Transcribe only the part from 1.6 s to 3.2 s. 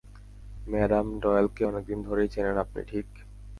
অনেকদিন ধরেই চেনেন আপনি, ঠিক?